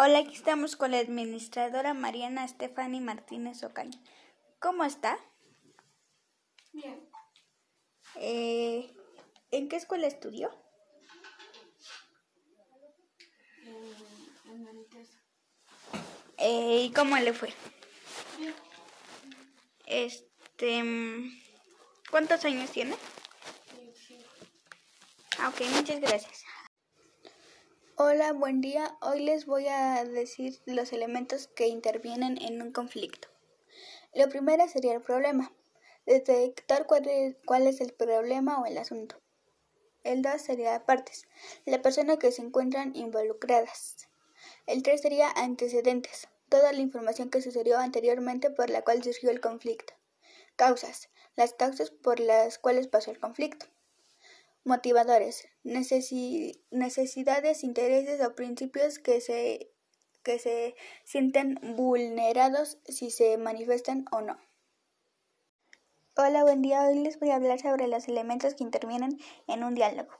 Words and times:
Hola, 0.00 0.20
aquí 0.20 0.32
estamos 0.32 0.76
con 0.76 0.92
la 0.92 1.00
administradora 1.00 1.92
Mariana 1.92 2.44
Estefani 2.44 3.00
Martínez 3.00 3.64
Ocaña. 3.64 3.98
¿Cómo 4.60 4.84
está? 4.84 5.18
Bien. 6.72 7.10
Eh, 8.14 8.94
¿En 9.50 9.68
qué 9.68 9.74
escuela 9.74 10.06
estudió? 10.06 10.56
En, 14.46 14.68
en. 14.68 14.86
Eh, 16.36 16.82
¿Y 16.84 16.92
cómo 16.92 17.16
le 17.16 17.32
fue? 17.32 17.52
Bien. 18.38 18.54
Este, 19.84 20.80
mm, 20.80 21.40
¿cuántos 22.08 22.44
años 22.44 22.70
tiene? 22.70 22.94
Sí. 23.96 24.16
Ah, 25.40 25.48
ok, 25.48 25.60
muchas 25.74 26.00
gracias. 26.00 26.47
Hola, 28.00 28.32
buen 28.32 28.60
día. 28.60 28.96
Hoy 29.00 29.24
les 29.24 29.44
voy 29.44 29.66
a 29.66 30.04
decir 30.04 30.60
los 30.66 30.92
elementos 30.92 31.48
que 31.48 31.66
intervienen 31.66 32.40
en 32.40 32.62
un 32.62 32.70
conflicto. 32.70 33.26
Lo 34.14 34.28
primero 34.28 34.68
sería 34.68 34.94
el 34.94 35.00
problema. 35.00 35.52
Detectar 36.06 36.86
cuál 36.86 37.08
es, 37.08 37.34
cuál 37.44 37.66
es 37.66 37.80
el 37.80 37.92
problema 37.92 38.60
o 38.60 38.66
el 38.66 38.78
asunto. 38.78 39.20
El 40.04 40.22
2 40.22 40.40
sería 40.40 40.86
partes. 40.86 41.26
La 41.64 41.82
persona 41.82 42.20
que 42.20 42.30
se 42.30 42.40
encuentran 42.40 42.94
involucradas. 42.94 44.08
El 44.66 44.84
3 44.84 45.02
sería 45.02 45.28
antecedentes. 45.32 46.28
Toda 46.48 46.72
la 46.72 46.78
información 46.78 47.30
que 47.30 47.42
sucedió 47.42 47.78
anteriormente 47.78 48.48
por 48.48 48.70
la 48.70 48.82
cual 48.82 49.02
surgió 49.02 49.30
el 49.30 49.40
conflicto. 49.40 49.92
Causas. 50.54 51.08
Las 51.34 51.52
causas 51.52 51.90
por 51.90 52.20
las 52.20 52.60
cuales 52.60 52.86
pasó 52.86 53.10
el 53.10 53.18
conflicto. 53.18 53.66
Motivadores. 54.68 55.48
Necesi 55.64 56.62
necesidades, 56.70 57.64
intereses 57.64 58.20
o 58.20 58.34
principios 58.34 58.98
que 58.98 59.22
se, 59.22 59.72
que 60.22 60.38
se 60.38 60.74
sienten 61.04 61.58
vulnerados 61.74 62.76
si 62.84 63.10
se 63.10 63.38
manifiestan 63.38 64.04
o 64.12 64.20
no. 64.20 64.36
Hola, 66.18 66.42
buen 66.42 66.60
día. 66.60 66.86
Hoy 66.86 66.98
les 66.98 67.18
voy 67.18 67.30
a 67.30 67.36
hablar 67.36 67.60
sobre 67.60 67.88
los 67.88 68.08
elementos 68.08 68.52
que 68.52 68.62
intervienen 68.62 69.18
en 69.46 69.64
un 69.64 69.74
diálogo. 69.74 70.12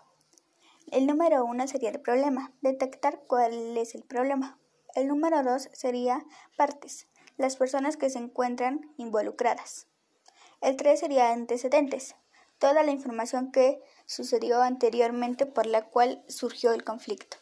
El 0.91 1.07
número 1.07 1.45
uno 1.45 1.69
sería 1.69 1.91
el 1.91 2.01
problema, 2.01 2.55
detectar 2.63 3.21
cuál 3.27 3.77
es 3.77 3.95
el 3.95 4.03
problema. 4.03 4.59
El 4.95 5.09
número 5.09 5.43
dos 5.43 5.69
sería 5.75 6.25
partes, 6.57 7.07
las 7.37 7.57
personas 7.57 7.99
que 7.99 8.09
se 8.09 8.19
encuentran 8.19 8.95
involucradas. 8.97 9.89
El 10.63 10.77
tres 10.79 11.01
sería 11.01 11.33
antecedentes, 11.33 12.17
toda 12.59 12.83
la 12.83 12.93
información 12.93 13.53
que 13.53 13.83
sucedió 14.09 14.63
anteriormente 14.63 15.47
por 15.47 15.67
la 15.67 15.85
cual 15.85 16.25
surgió 16.29 16.73
el 16.73 16.83
conflicto. 16.83 17.37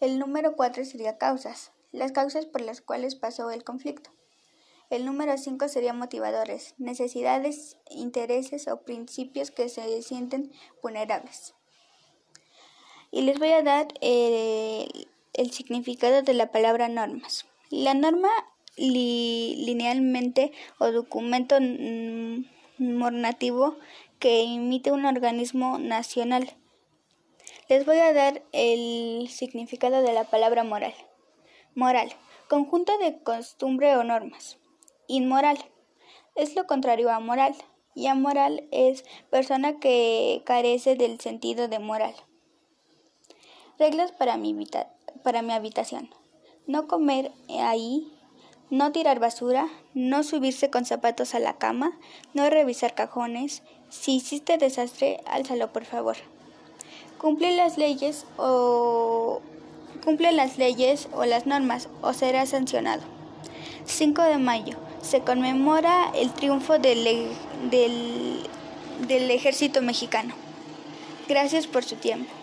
El 0.00 0.18
número 0.18 0.56
4 0.56 0.84
sería 0.84 1.18
causas, 1.18 1.72
las 1.92 2.12
causas 2.12 2.46
por 2.46 2.60
las 2.60 2.80
cuales 2.80 3.14
pasó 3.14 3.50
el 3.50 3.64
conflicto. 3.64 4.10
El 4.90 5.04
número 5.04 5.38
5 5.38 5.68
sería 5.68 5.92
motivadores, 5.92 6.74
necesidades, 6.78 7.76
intereses 7.90 8.68
o 8.68 8.82
principios 8.82 9.50
que 9.50 9.68
se 9.68 10.02
sienten 10.02 10.50
vulnerables. 10.82 11.54
Y 13.10 13.22
les 13.22 13.38
voy 13.38 13.52
a 13.52 13.62
dar 13.62 13.86
eh, 14.00 14.88
el 15.34 15.52
significado 15.52 16.22
de 16.22 16.34
la 16.34 16.50
palabra 16.50 16.88
normas. 16.88 17.46
La 17.70 17.94
norma 17.94 18.30
li 18.76 19.56
linealmente 19.66 20.52
o 20.78 20.90
documento 20.90 21.58
normativo 22.78 23.76
que 24.18 24.42
imite 24.42 24.92
un 24.92 25.06
organismo 25.06 25.78
nacional. 25.78 26.56
Les 27.68 27.84
voy 27.84 27.98
a 27.98 28.12
dar 28.12 28.42
el 28.52 29.28
significado 29.28 30.02
de 30.02 30.12
la 30.12 30.24
palabra 30.24 30.64
moral. 30.64 30.94
Moral, 31.74 32.10
conjunto 32.48 32.96
de 32.98 33.22
costumbre 33.22 33.96
o 33.96 34.04
normas. 34.04 34.58
Inmoral, 35.06 35.58
es 36.34 36.54
lo 36.56 36.66
contrario 36.66 37.10
a 37.10 37.20
moral. 37.20 37.54
Y 37.94 38.06
amoral 38.06 38.68
es 38.70 39.04
persona 39.28 39.80
que 39.80 40.42
carece 40.44 40.94
del 40.94 41.18
sentido 41.20 41.66
de 41.66 41.80
moral. 41.80 42.14
Reglas 43.78 44.12
para 44.12 44.36
mi, 44.36 44.54
para 45.24 45.42
mi 45.42 45.52
habitación. 45.52 46.10
No 46.66 46.86
comer 46.86 47.32
ahí 47.48 48.17
no 48.70 48.92
tirar 48.92 49.18
basura, 49.18 49.68
no 49.94 50.22
subirse 50.22 50.70
con 50.70 50.84
zapatos 50.84 51.34
a 51.34 51.38
la 51.38 51.54
cama, 51.54 51.92
no 52.34 52.48
revisar 52.50 52.94
cajones. 52.94 53.62
Si 53.88 54.16
hiciste 54.16 54.58
desastre, 54.58 55.20
álzalo 55.26 55.72
por 55.72 55.84
favor. 55.84 56.16
Cumple 57.18 57.56
las 57.56 57.78
leyes 57.78 58.26
o 58.36 59.40
cumple 60.04 60.32
las 60.32 60.58
leyes 60.58 61.08
o 61.12 61.24
las 61.24 61.46
normas 61.46 61.88
o 62.02 62.12
será 62.12 62.46
sancionado. 62.46 63.02
5 63.86 64.22
de 64.22 64.38
mayo 64.38 64.76
se 65.00 65.20
conmemora 65.20 66.12
el 66.14 66.30
triunfo 66.32 66.78
del, 66.78 67.30
del, 67.70 68.46
del 69.06 69.30
ejército 69.30 69.80
mexicano. 69.80 70.34
Gracias 71.28 71.66
por 71.66 71.84
su 71.84 71.96
tiempo. 71.96 72.37